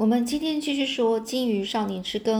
[0.00, 2.32] 我们今天继续说《金鱼少年之歌》。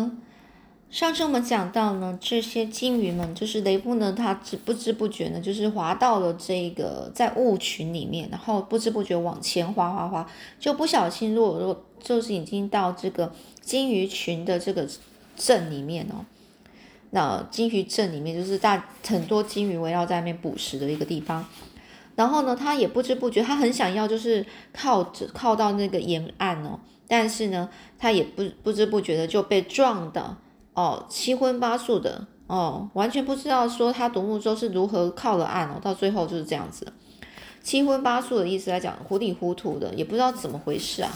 [0.91, 10.27] 上次我们讲到呢，这些金鱼们，就是雷布呢，他只不知不觉呢，就是滑到了这个在雾群里面，然后不知不觉往前滑滑滑，
[10.59, 13.31] 就不小心落落，就是已经到这个
[13.61, 14.89] 金鱼群的这个
[15.37, 16.25] 镇里面哦。
[17.11, 21.45] 那金鱼镇里面就是大很多金鱼围绕在那边捕食的一个地方。
[22.17, 26.81] 然后呢，他也不知不觉，他很想要就是靠着靠到那个沿岸哦。
[27.13, 27.69] 但是呢，
[27.99, 30.37] 他也不不知不觉的就被撞的
[30.75, 36.87] 哦，七荤八素的哦，完全不知道说他独木舟是如何靠了岸哦，到最后就是这样子，
[37.65, 41.11] 七荤八素的意思来讲，糊里糊涂的，也不知道怎么回事啊。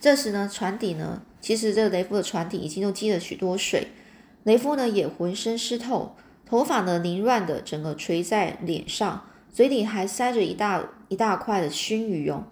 [0.00, 3.88] 这时呢，船底呢，其实这个雷夫的船底已经都积了许多水，
[4.44, 12.44] 雷夫呢也浑身湿透，头发呢凌乱的整个垂在脸上，嘴里还塞着一大一大块的熏鱼哦。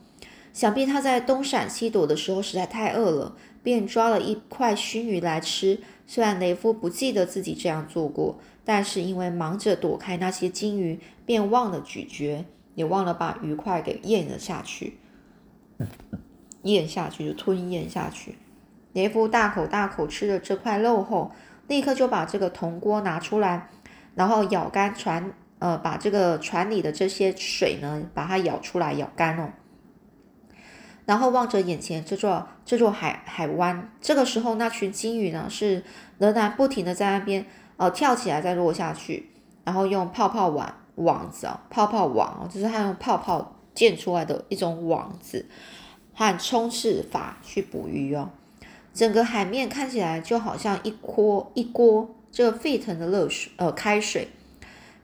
[0.56, 5.79] 想必他在东闪西躲的时候实在太饿了，便抓了一块熏鱼来吃。
[6.07, 14.96] 虽然雷夫不记得自己这样做过，但是因为忙着躲开那些金鱼，便忘了咀嚼，也忘了把鱼块给咽了下去。
[16.65, 18.38] 咽下去就吞咽下去。
[18.95, 21.32] 雷夫大口大口吃了这块肉后，
[21.68, 23.68] 立刻就把这个铜锅拿出来，
[24.15, 29.52] 然后舀干船，呃，把这个船里的这些水呢，把它舀出来，舀干了。
[31.07, 35.82] 然后望着眼前这座这座海海湾，这个时候那群金鱼呢是
[36.18, 39.30] 仍然不停的在那边呃跳起来再落下去，
[39.65, 45.46] 然后用泡泡网网子啊泡泡网哦，就是它用泡泡建出来的一种网子
[46.13, 48.30] 和冲刺法去捕鱼哦。
[48.93, 54.29] 整个海面看起来就好像一锅一锅这个沸腾的热水呃开水。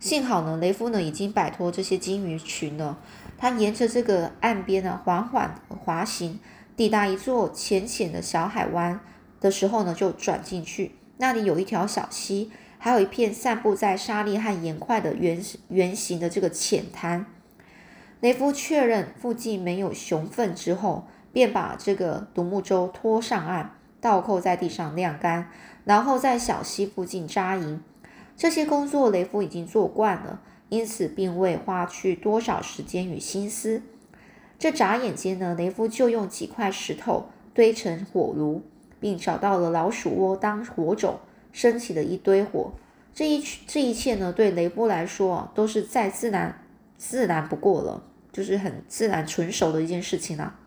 [0.02, 2.98] 幸好呢，雷夫呢已经摆脱这些金鱼群了。
[3.38, 6.40] 他沿着这个岸边呢，缓缓滑行，
[6.76, 8.98] 抵达一座浅浅的小海湾
[9.40, 10.96] 的时候呢，就转进去。
[11.18, 17.24] 那里有一条小溪，还有一片散布在沙砾和岩块的圆圆形的这个浅滩。
[18.18, 25.48] 雷夫确认附近没有熊粪之后，便把这个独木舟拖上岸，倒扣在地上晾干，
[25.84, 27.80] 然后在小溪附近扎营。
[28.42, 30.40] 这些工作雷夫已经做惯了。
[30.68, 33.82] 因此，并未花去多少时间与心思。
[34.58, 38.62] 这眨眼间呢，雷夫就用几块石头堆成火炉，
[38.98, 41.20] 并找到了老鼠窝当火种，
[41.52, 42.72] 升起了一堆火。
[43.14, 46.64] 这一这一切呢，对雷夫来说都是再自然
[46.98, 48.02] 自然不过了，
[48.32, 50.58] 就是很自然纯熟的一件事情啦。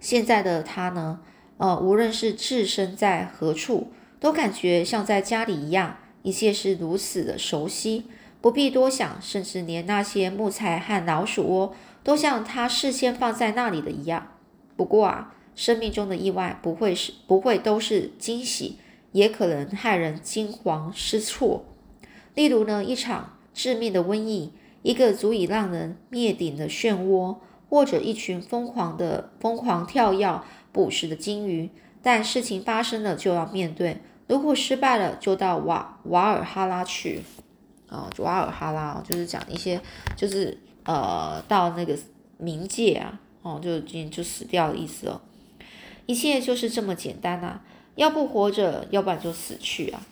[0.00, 1.20] 现在的他呢，
[1.58, 3.88] 呃，无论是置身在何处，
[4.18, 8.06] 都感觉像在家里一样，一切是如此的熟悉。
[8.40, 11.72] 不必多想，甚至连那些木材和老鼠窝
[12.02, 14.32] 都像他事先放在那里的一样。
[14.76, 18.78] 不过啊，生命中的意外不会是不会都是惊喜，
[19.12, 21.64] 也可能害人惊慌失措。
[22.34, 24.50] 例如呢，一场致命的瘟疫，
[24.82, 27.36] 一个足以让人灭顶的漩涡，
[27.68, 31.70] 或者一群疯狂的疯狂跳跃捕食的鲸鱼。
[32.02, 37.22] 但事情发生了就要面对，如果失败了，就到瓦瓦尔哈拉去。
[37.88, 39.80] 啊，瓦尔哈拉就是讲一些，
[40.16, 41.96] 就是呃，到那个
[42.42, 45.20] 冥界啊，哦，就就就死掉的意思哦。
[46.06, 47.60] 一切就是这么简单呐，
[47.94, 50.02] 要不活着，要不然就死去啊。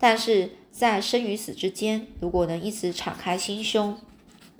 [0.00, 3.96] 但是在生与死之间，如果能一直敞开心胸，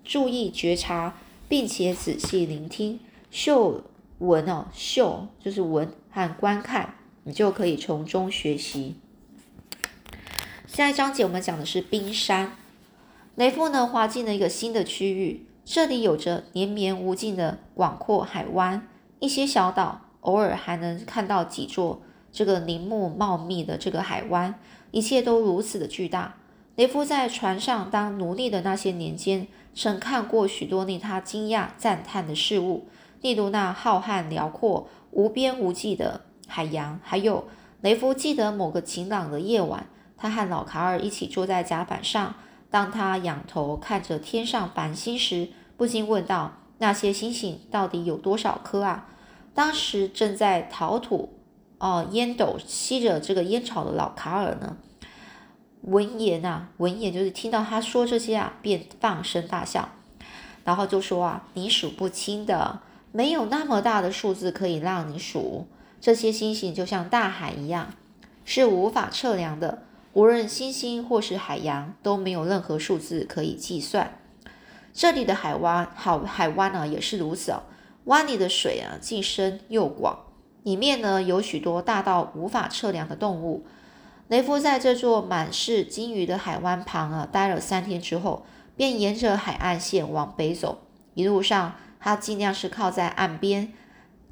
[0.04, 1.16] 注意觉察，
[1.48, 3.00] 并且仔细聆听、
[3.32, 3.82] 嗅
[4.18, 6.94] 闻哦，嗅就是闻和观看，
[7.24, 8.96] 你就可以从中学习。
[10.66, 12.56] 下一章节我们讲的是冰山。
[13.34, 18.88] 雷夫呢滑进了一个新的区域，这里有着连绵无尽的广阔海湾，
[19.20, 24.54] 一些小岛，偶尔还能看到几座这个林木茂密的这个海湾，
[24.90, 26.34] 一切都如此的巨大。
[26.76, 32.86] 雷夫在船上当奴隶的那些年间，曾看过许多令他惊讶赞叹的事物，
[33.20, 36.22] 例如那浩瀚辽阔、无边无际的
[36.54, 37.48] 海洋，还有
[37.80, 39.86] 雷夫记得某个晴朗的夜晚。
[40.18, 42.34] 他和老卡尔一起坐在甲板上，
[42.70, 49.08] 当他仰头看着天上繁星时，不禁问道：“那些星星到底有多少颗啊？”
[49.54, 51.32] 当时正在陶土
[51.78, 54.76] 哦烟斗吸着这个烟草的老卡尔呢，
[55.80, 59.88] 闻言啊，闻言就是听到他说这些啊，便放声大笑，
[60.64, 65.66] 然后就说：“啊，你数不清的，没有那么大的数字可以让你数。
[66.02, 67.94] 这些星星就像大海一样，
[68.44, 69.84] 是无法测量的。”
[70.14, 74.18] 无论星星或是海洋，都没有任何数字可以计算。
[74.92, 77.62] 这里的海湾，好海湾呢，也是如此哦。
[78.04, 80.18] 湾里的水啊，既深又广，
[80.64, 83.64] 里面呢有许多大到无法测量的动物。
[84.28, 88.44] 雷夫在这座满是鲸鱼的海湾旁啊，待了三天之后，
[88.76, 90.82] 便沿着海岸线往北走。
[91.14, 93.72] 一路上，他尽量是靠在岸边，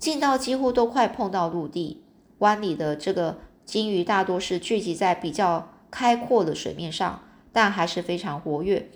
[0.01, 2.03] 近到几乎都快碰到陆地。
[2.39, 8.91] 湾里的这个鲸鱼大多是聚集在比较开阔的水面上，但还是非常活跃。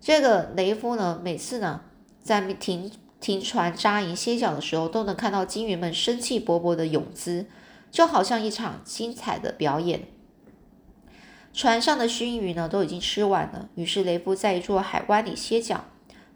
[0.00, 1.80] 这个雷夫呢，每次呢
[2.22, 7.46] 在停停船扎营歇脚的时候，都能看到鲸鱼们生气勃勃的泳姿，
[7.90, 10.06] 就好像一场精彩的表演。
[11.52, 15.86] 船上的熏鱼呢都已经吃完了，于是雷夫在一座海湾里歇脚，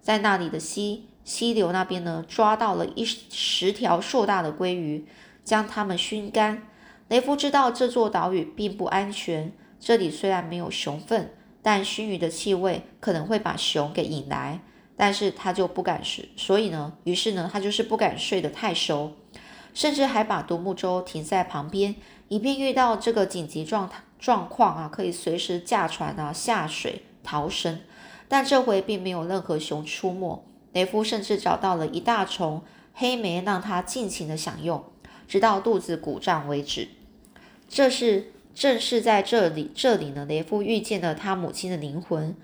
[0.02, 5.06] 在那里的溪溪流那边呢抓到了一十条硕大的鲑鱼，
[5.44, 6.64] 将它们熏干。
[7.06, 11.32] 雷夫知道这座岛屿并不安全，这里虽然没有熊粪，
[11.62, 14.60] 但熏鱼的气味可能会把熊给引来，
[14.96, 19.12] 但是他就不敢睡，所以呢，于是呢他就是不敢睡得太熟，
[19.72, 21.94] 甚至还把独木舟停在旁边，
[22.26, 24.02] 以便遇到这个紧急状态。
[24.18, 27.78] 状况啊，可以随时驾船啊下水逃生，
[28.26, 30.49] 但这回并没有任何熊出没。
[30.72, 32.62] 雷夫甚至找到了一大丛
[32.94, 34.84] 黑莓，让他尽情的享用，
[35.26, 36.88] 直到肚子鼓胀为止。
[37.68, 42.34] 这是正是在这里，这里呢，雷夫遇见了他母亲的灵魂。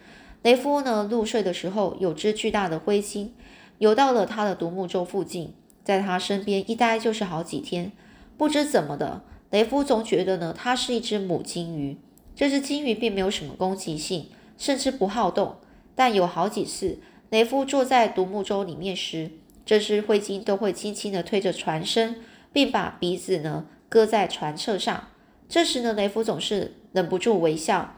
[0.42, 3.34] 雷夫呢入睡的时候，有只巨大的灰鲸
[3.78, 5.52] 游到了他的独木舟附近，
[5.82, 7.92] 在他身边一待就是好几天，
[8.36, 9.22] 不知怎么的。
[9.50, 11.96] 雷夫总觉得呢，它是一只母鲸鱼。
[12.34, 14.28] 这只鲸鱼并没有什么攻击性，
[14.58, 15.56] 甚至不好动。
[15.94, 16.98] 但有好几次，
[17.36, 19.30] 雷夫坐在独木舟里面时，
[19.66, 22.16] 这只灰鲸都会轻轻地推着船身，
[22.50, 25.08] 并把鼻子呢搁在船侧上。
[25.46, 27.96] 这时呢，雷夫总是忍不住微笑，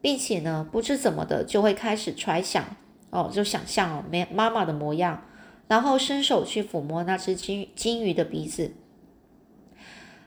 [0.00, 2.64] 并且呢，不知怎么的就会开始揣想
[3.10, 5.22] 哦，就想象哦，没妈妈的模样，
[5.68, 8.72] 然后伸手去抚摸那只鲸鲸鱼的鼻子。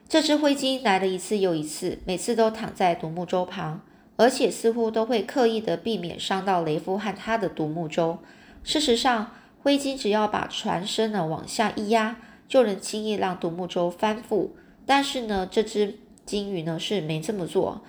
[0.08, 3.82] 这只灰鲸来了一次又一次，每次都躺在独木舟旁，
[4.16, 8.20] 而且似乎都会刻意的避免伤到雷夫和他的独木舟。
[8.64, 9.32] 事实上，
[9.62, 12.18] 灰鲸只要把船身呢往下一压，
[12.48, 14.50] 就能轻易让独木舟翻覆。
[14.86, 17.82] 但是呢，这只鲸鱼呢是没这么做，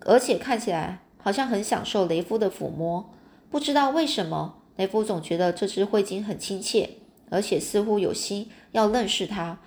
[0.00, 3.12] 而且看起来好像很享受雷夫的抚摸。
[3.50, 6.90] 不知道为什么，雷夫总觉得这只灰鲸很亲切，
[7.30, 9.58] 而且似乎有心要认识它。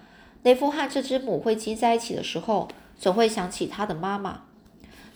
[0.43, 2.67] 雷夫和这只母灰鲸在一起的时候，
[2.97, 4.43] 总会想起他的妈妈。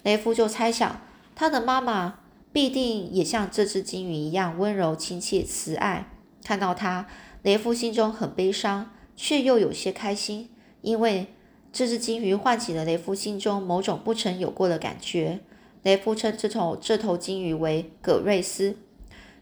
[0.04, 1.01] 雷夫就猜想，
[1.36, 2.19] 他的妈妈
[2.51, 6.07] 必定也像这只鲸鱼一样温柔、亲切、慈爱。
[6.44, 7.07] 看到他，
[7.44, 10.50] 雷夫心中很悲伤，却又有些开心，
[10.81, 11.27] 因为
[11.71, 15.39] 这只鲸鱼唤起了雷夫心中某种不曾有过的感觉。
[15.83, 18.77] 雷夫称这头这头鲸鱼为葛瑞斯，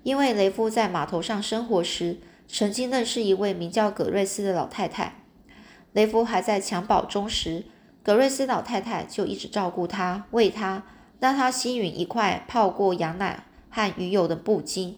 [0.03, 2.17] 因为雷夫在码头上生活时，
[2.47, 5.23] 曾经认识一位名叫葛瑞斯的老太太。
[5.93, 7.65] 雷夫还在襁褓中时，
[8.03, 10.85] 葛瑞斯老太太就一直照顾他，喂他，
[11.19, 14.95] 让他吸吮一块泡过羊奶和鱼油的布巾。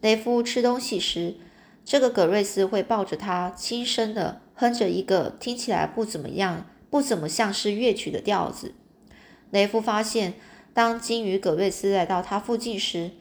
[0.00, 1.36] 雷夫吃东西时，
[1.84, 8.74] 这个格瑞斯会抱着他，轻声的哼着一个听起来不怎么样、不怎么像是乐曲的调子。
[9.50, 10.34] 雷夫发现，
[10.72, 13.12] 当鲸鱼格瑞斯来到他附近时，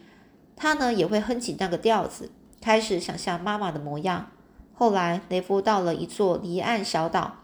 [0.56, 4.32] 他呢也会哼起那个调子，开始想象妈妈的模样。
[4.74, 7.44] 后来，雷夫到了一座离岸小岛，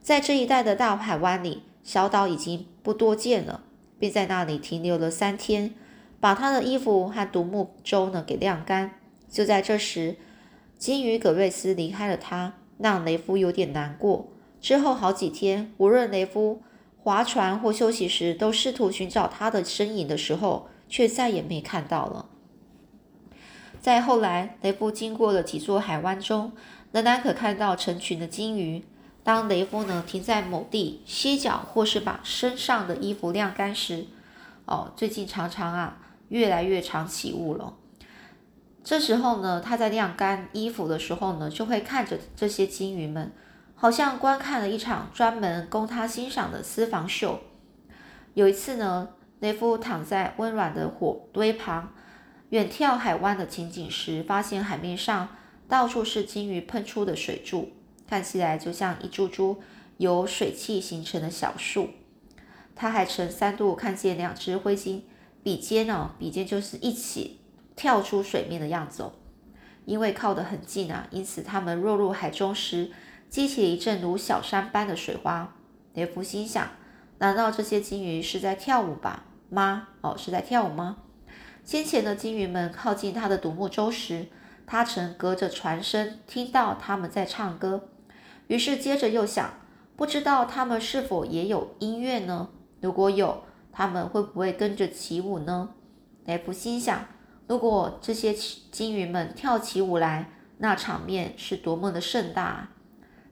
[0.00, 3.62] 在这一带的大海湾里，小岛已经不多见了，
[3.98, 5.74] 并在那里停留了三天，
[6.20, 9.00] 把他的衣服和独木舟呢给晾干。
[9.28, 10.16] 就在这时，
[10.78, 14.28] 鲸鱼葛瑞斯离开了他，让雷夫有点难过。
[14.60, 16.62] 之后好几天，无论雷夫
[16.96, 22.26] 划船或休息时，都试图寻找他的身影的时候，却再也没看到了。
[23.80, 26.52] 在后来，雷夫经过了几座海湾中，
[26.90, 28.82] 仍然可看到成群的鲸鱼。
[29.22, 34.06] 当雷夫呢停在某地歇脚，或是把身上的衣服晾干时，
[34.64, 35.98] 哦，最近常常啊
[36.28, 37.74] 越来越常起雾了。
[38.82, 43.32] 这时候呢，他在晾干衣服的时候呢，就会看着这些鲸鱼们，
[43.74, 47.40] 好像观看了一场专门供他欣赏的私房秀。
[48.32, 49.10] 有一次呢，
[49.40, 51.92] 雷夫躺在温暖的火堆旁。
[52.50, 55.28] 远眺海湾的情景时，发现海面上
[55.68, 57.72] 到处是鲸鱼喷出的水柱，
[58.08, 59.60] 看起来就像一株株
[59.98, 61.90] 由水汽形成的小树。
[62.74, 65.04] 他还曾三度看见两只灰鲸
[65.42, 67.40] 比肩哦，比肩就是一起
[67.76, 69.12] 跳出水面的样子哦。
[69.84, 72.90] 因为靠得很近啊，因此它们落入海中时，
[73.28, 75.54] 激起了一阵如小山般的水花。
[75.94, 76.68] 雷夫心想：
[77.18, 79.24] 难道这些鲸鱼是在跳舞吧？
[79.48, 79.88] 吗？
[80.02, 80.98] 哦，是在跳舞吗？
[81.64, 84.28] 先前的鲸鱼们靠近他的独木舟时，
[84.66, 87.88] 他曾隔着船身听到他们在唱歌，
[88.48, 89.54] 于是接着又想，
[89.96, 92.50] 不知道他们是否也有音乐呢？
[92.80, 95.70] 如果有，他们会不会跟着起舞呢？
[96.24, 97.06] 雷夫心想，
[97.46, 102.70] 如果这些金鱼们跳起舞来，那场面是多么的盛大啊！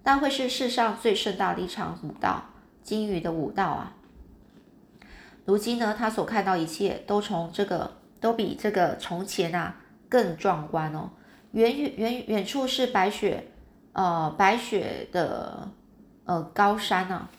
[0.05, 2.45] 那会是世上最盛大的一场舞蹈，
[2.83, 3.97] 金鱼的舞蹈啊！
[5.45, 9.77] 如今呢，他所看到一切都从这个，都比这个从前啊
[10.09, 11.11] 更壮观哦。
[11.53, 13.49] 远远远远处是白雪，
[13.97, 15.71] 呃，白雪的
[16.27, 17.31] 呃高山啊。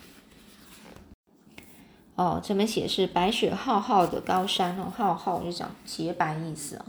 [2.16, 6.86] 哦，这边写是白雪浩浩的高山哦，浩浩就讲洁白意思啊。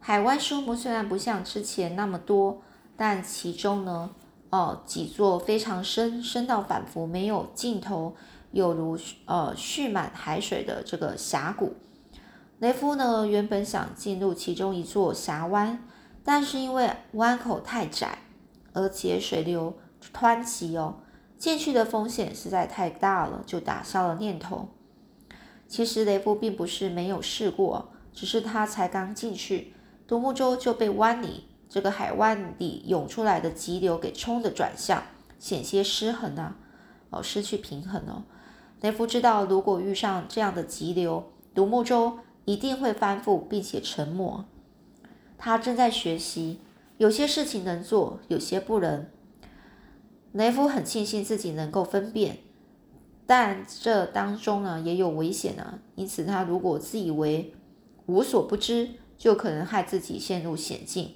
[0.00, 2.62] 海湾树木虽然不像之前那么多，
[2.96, 4.08] 但其中呢，
[4.48, 8.16] 哦，几座非常深，深到仿佛没有尽头。
[8.50, 11.76] 有如呃蓄满海水的这个峡谷，
[12.60, 15.84] 雷夫呢原本想进入其中一座峡湾，
[16.24, 18.20] 但是因为湾口太窄，
[18.72, 19.76] 而且水流
[20.12, 20.96] 湍急哦，
[21.36, 24.68] 进去的风险实在太大了，就打消了念头。
[25.66, 29.74] 其实雷夫并不是没有试过，只是他才刚进去，
[30.06, 35.02] 独木舟就被湾里这个海湾里涌出来的急流给冲的转向，
[35.38, 36.56] 险些失衡啊，
[37.10, 38.22] 哦失去平衡哦。
[38.80, 44.44] 雷夫知道，如果遇上这样的急流，独木舟一定会翻覆并且沉没。
[45.36, 46.60] 他正在学习，
[46.98, 49.06] 有些事情能做，有些不能。
[50.32, 52.38] 雷夫很庆幸自己能够分辨，
[53.24, 55.78] 但这当中呢也有危险啊。
[55.94, 57.54] 因此，他如果自以为
[58.06, 61.14] 无所不知，就可能害自己陷入险境。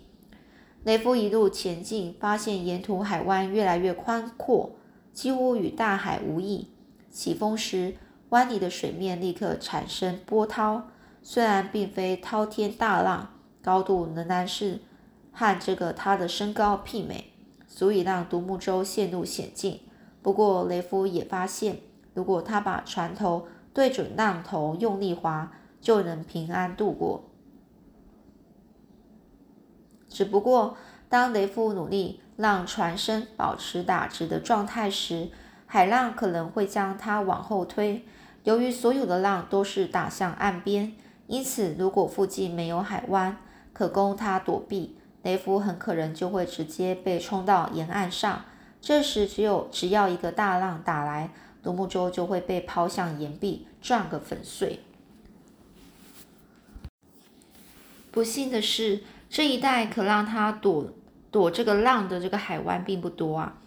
[0.84, 4.76] 雷夫一路前进，发现沿途海湾越来越宽阔，
[5.12, 6.68] 几乎与大海无异。
[7.10, 7.94] 起风时，
[8.30, 10.88] 湾里的水面立刻产生波涛，
[11.22, 14.80] 虽然并非滔天大浪，高度仍然是
[15.32, 17.32] 和这个他的身高媲美，
[17.66, 19.80] 足以让独木舟陷入险境。
[20.22, 21.80] 不过雷夫也发现，
[22.14, 27.24] 如果他把船头对准浪头用力划，就能平安度过。
[30.08, 30.76] 只不过，
[31.08, 35.30] 当雷夫努力让船身保持打直的状态时，
[35.66, 38.04] 海浪可能会将它往后推。
[38.44, 40.92] 由于所有的浪都是打向岸边，
[41.26, 43.36] 因此如果附近没有海湾
[43.72, 48.44] 可供他躲避，雷夫很可能就会直接被冲到沿岸上。
[48.80, 51.30] 这时，只有只要一个大浪打来，
[51.62, 54.80] 独木舟就会被抛向岩壁，撞个粉碎。
[58.10, 60.92] 不幸的是，这一带可让他躲
[61.30, 63.58] 躲这个浪的这个海湾并不多啊。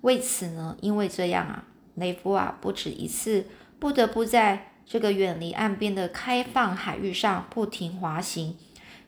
[0.00, 1.64] 为此呢，因为这样啊，
[1.94, 3.46] 雷夫啊不止一次
[3.78, 8.56] 不得不在这个远离岸边的开放海域上不停滑行，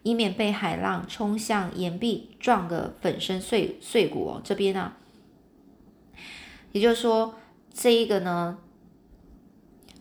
[0.02, 4.40] 以免被海浪冲向岩壁，撞个粉身碎碎骨哦。
[4.42, 4.92] 这边呢，
[6.72, 7.34] 也就是说，
[7.72, 8.58] 这一个呢，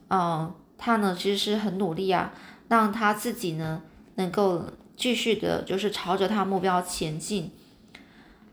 [0.10, 2.34] 嗯，他呢其实是很努力啊，
[2.68, 3.82] 让他自己呢
[4.16, 4.64] 能够
[4.96, 7.52] 继续的，就是朝着他目标前进。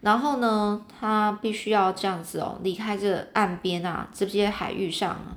[0.03, 5.37] 然后呢，他必须要这样子哦，离开这岸边啊，这些海域上啊，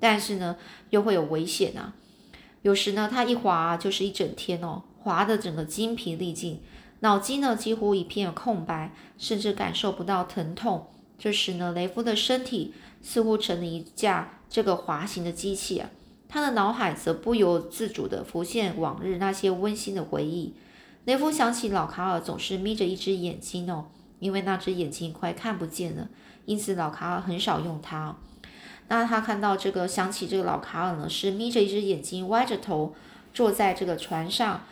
[0.00, 0.56] 但是呢，
[0.90, 1.92] 又会有危险啊。
[2.62, 6.60] 有时呢，他一滑就是一整天哦，滑的整个精疲力尽，
[7.00, 10.88] 脑筋呢几乎一片空白，甚至感受不到疼痛。
[11.18, 15.88] 这时呢，雷夫的身体似乎成了一架这个滑行的机器啊，
[16.28, 20.52] 他的脑海则不由自主地浮现往日那些温馨的回忆。
[21.06, 23.86] 雷夫想起老卡尔总是眯着一只眼睛哦。
[24.20, 26.08] 因为那只眼睛快看不见了，
[26.44, 28.16] 因此老卡尔很少用它。
[28.88, 32.96] 那他看到这个，想起这个老卡尔呢，是眯着一只眼睛，歪着头
[33.32, 34.62] 坐在这个船上，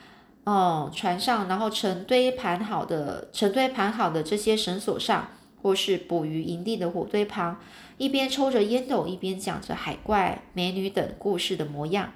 [0.47, 5.29] 哦，船上，然后成堆盘好的，成堆盘好的这些绳索上，
[5.61, 7.61] 或是捕鱼营地的火堆旁，
[7.99, 12.13] 一边抽着烟斗，一边讲着海怪、美女等故事的模样。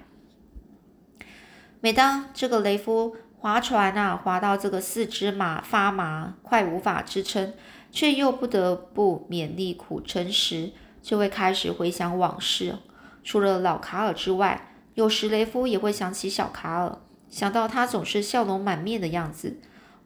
[1.79, 3.15] 每当这个雷夫。
[3.41, 7.55] 划船啊，划到这个四肢麻发麻，快无法支撑，
[7.91, 12.75] 却又不得不勉力苦撑时，就会开始回想往事。
[13.23, 16.99] 除了老卡尔之外，有时雷夫也会想起小卡尔，
[17.31, 19.57] 想到他总是笑容满面的样子。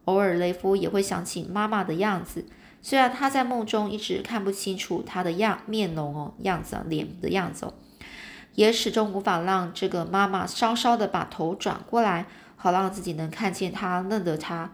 [0.05, 2.46] 偶尔雷夫也会想起妈妈的样子，
[2.82, 7.74] 虽然他在梦中一直看不清楚他的样面容哦，样子啊脸的样子哦，
[8.53, 12.27] 也始终无法让这个妈妈稍稍的把头转过来。
[12.58, 14.72] 好让自己能看见他，认得他。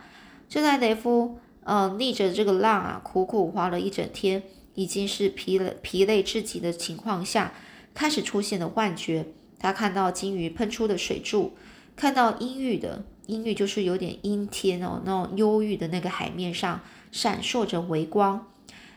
[0.48, 4.44] 就在雷夫，呃，逆着这个浪啊，苦苦划了一整天，
[4.76, 7.52] 已经是疲累疲累至极的情况下，
[7.94, 9.26] 开始出现了幻觉。
[9.60, 11.58] 他看到鲸鱼喷出的水柱，
[11.96, 16.82] 看到阴郁的阴郁就是有点阴天哦，那种忧郁的那个海面上
[17.12, 18.48] 闪烁着微光，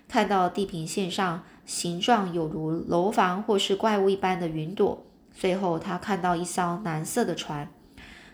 [0.09, 5.05] 看到地平线上形状有如楼房或是怪物一般的云朵。
[5.37, 7.69] 最后，他看到一艘蓝色的船。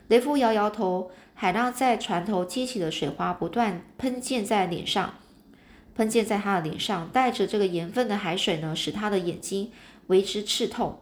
[0.08, 5.14] 雷夫摇摇头，海浪在船头激起的水花不断喷溅在脸上，
[5.94, 9.72] 喷溅在他的脸上，带着这个盐分的海水呢，使他的眼睛
[10.08, 10.98] 为之刺痛。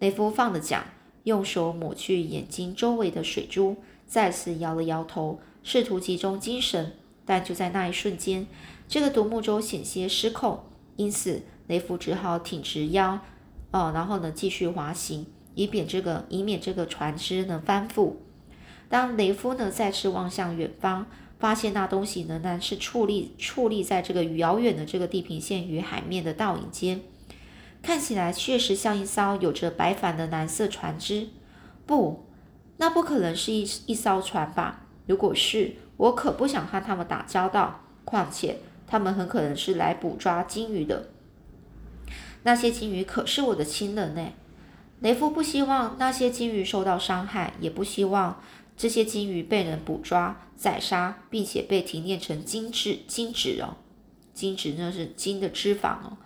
[0.00, 0.84] 雷夫放的桨，
[1.28, 6.92] 用手抹去眼睛周围的水珠，再次摇了摇头，试图集中精神。
[7.26, 8.46] 但就在那一瞬间，
[8.88, 10.60] 这个独木舟险些失控，
[10.96, 13.20] 因此雷夫只好挺直腰。
[13.70, 18.14] 哦，然后呢，继续滑行，以免这个以免这个船只呢翻覆。
[18.88, 21.04] 当雷夫呢再次望向远方，
[21.38, 27.02] 发现那东西仍然是矗立矗立在这个遥远的这个地平线与海面的倒影间，
[27.88, 31.28] 看起来确实像一艘有着白帆的蓝色船只。
[31.86, 32.26] 不，
[32.76, 34.82] 那不可能是一一艘船吧？
[35.06, 37.80] 如果是，我可不想和他们打交道。
[38.04, 41.08] 况且，他们很可能是来捕抓鲸鱼的。
[42.42, 44.32] 那些鲸鱼可是我的亲人呢。
[45.00, 48.42] 雷夫不希望那些鲸鱼受到伤害，也不希望
[48.76, 53.78] 这些鲸鱼被人捕抓、宰杀，并且被提炼成精致精脂哦。
[54.34, 56.18] 金脂那是鲸的脂肪哦。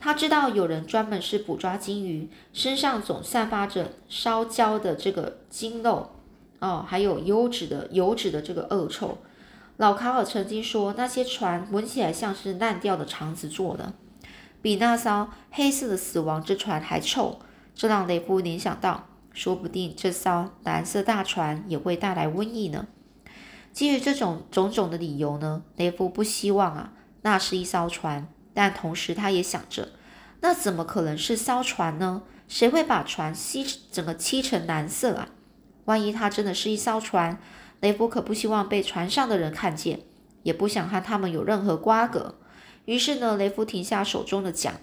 [0.00, 6.10] 他知道有人专门是捕抓鲸鱼，身上总散发着烧焦的这个鲸肉
[6.58, 9.18] 哦，还有油脂的油脂的这个恶臭。
[9.76, 13.92] 老卡尔曾经说，那些船闻起来像是烂掉的肠子做的。
[14.62, 17.38] 比那艘黑色的死亡之船还臭，
[17.74, 22.86] 这让雷夫联想到，说不定这艘蓝色大船也会带来瘟疫呢。
[23.72, 26.92] 基于这种种种的理由呢，雷夫不希望啊，
[27.22, 29.90] 那是一艘船，但同时他也想着，
[30.40, 32.22] 那怎么可能是艘船呢？
[32.48, 35.28] 谁会把船漆整个漆成蓝色啊？
[35.84, 37.40] 万一它真的是一艘船，
[37.80, 40.00] 雷夫可不希望被船上的人看见，
[40.42, 42.36] 也不想和他们有任何瓜葛。
[42.86, 44.80] 于是呢，雷夫停下手中的桨，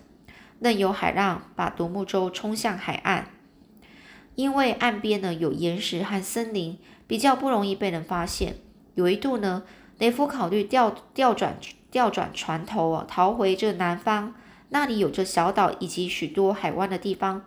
[0.60, 3.28] 任由海浪把独木舟冲向海岸。
[4.36, 8.56] 因为岸边呢有岩石和森林，比较不容易被人发现。
[8.96, 9.64] 有一度呢，
[9.98, 11.58] 雷夫考虑调调转
[11.98, 14.36] 调转船头，逃回这南方，
[14.70, 17.44] 那里有着小岛以及许多海湾的地方。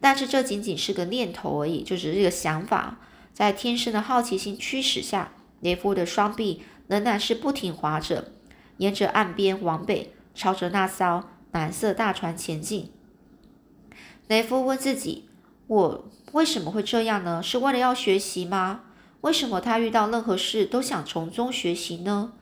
[0.00, 2.96] 但是这仅仅是个念头而已，就只是一个想法。
[3.34, 8.32] 在天生的好奇心驱使下，雷夫的双臂仍然是不停划着。
[8.78, 12.90] 沿着岸边往北，朝着那艘蓝色大船前进。
[14.26, 15.28] 雷夫问自己
[15.68, 17.42] ：“我为什么会这样呢？
[17.42, 18.80] 是为了要学习吗？
[19.20, 22.32] 为什么他遇到任何事都想从中学习呢？”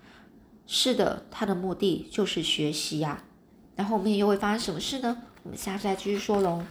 [0.73, 3.25] 是的，他的目的就是学习呀。
[3.75, 5.21] 那后面又会发生什么事呢？
[5.43, 6.63] 我们下次再继续说喽。